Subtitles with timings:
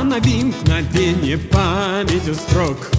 [0.00, 2.90] Останови мгновение памятью строк.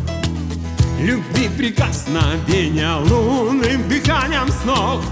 [1.00, 5.04] Любви прикосновения лунным дыханием снов.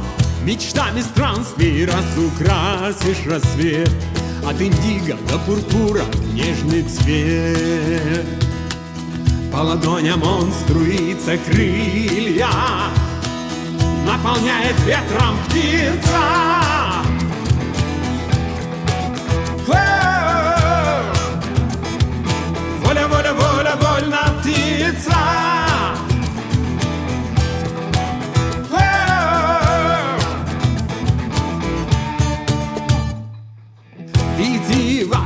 [0.43, 3.89] Мечтами странствий разукрасишь рассвет.
[4.47, 8.23] От индиго до пурпура нежный цвет.
[9.51, 12.49] По ладоням он струится крылья
[14.05, 16.58] Наполняет ветром птица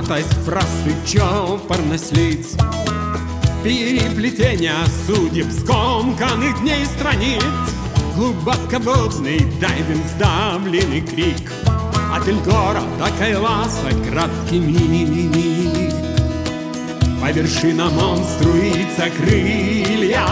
[0.03, 2.55] Витиеватость простых чопорность лиц
[3.63, 4.73] Переплетение
[5.07, 7.43] судеб скомканных дней страниц.
[8.15, 11.51] Глубоководный дайвинг, сдавленный крик.
[12.13, 15.93] От Эльгора до Кайласа краткий миг.
[17.21, 20.27] По вершинам он струится крылья.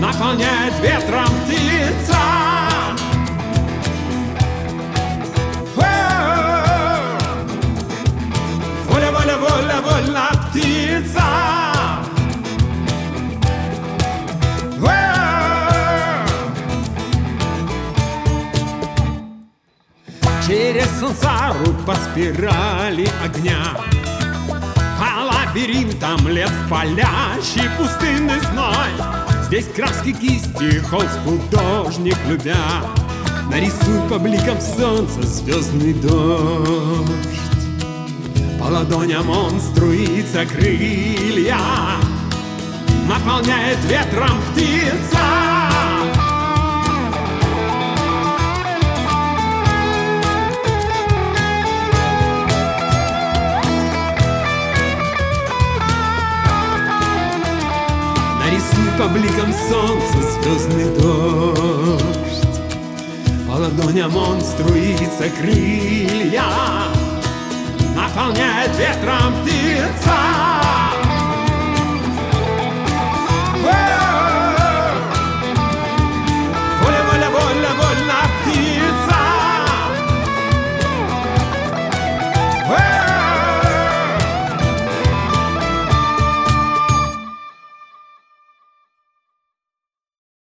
[0.00, 1.63] Наполняет ветром птица
[9.80, 11.24] воля, птица.
[20.46, 23.78] Через сансару по спирали огня.
[24.98, 28.92] По лабиринтам лет в палящий пустынный зной.
[29.44, 32.54] Здесь краски кисти, холст художник любя.
[33.50, 37.53] Нарисуй по бликам солнца звездный дождь
[38.64, 41.58] По ладоням он струится крылья
[43.06, 45.18] Наполняет ветром птица.
[58.40, 62.60] Нарисуй по бликам солнца звездный дождь.
[63.46, 67.03] По ладоням он струится крылья
[68.14, 70.63] наполняет ветром птица.